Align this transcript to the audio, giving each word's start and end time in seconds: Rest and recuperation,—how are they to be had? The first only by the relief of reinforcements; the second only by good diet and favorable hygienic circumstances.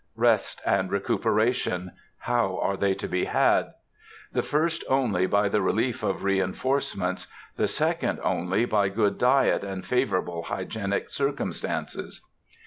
Rest 0.17 0.63
and 0.65 0.89
recuperation,—how 0.89 2.57
are 2.59 2.75
they 2.75 2.95
to 2.95 3.07
be 3.07 3.25
had? 3.25 3.75
The 4.33 4.41
first 4.41 4.83
only 4.89 5.27
by 5.27 5.47
the 5.47 5.61
relief 5.61 6.01
of 6.01 6.23
reinforcements; 6.23 7.27
the 7.55 7.67
second 7.67 8.19
only 8.23 8.65
by 8.65 8.89
good 8.89 9.19
diet 9.19 9.63
and 9.63 9.85
favorable 9.85 10.41
hygienic 10.45 11.11
circumstances. 11.11 12.21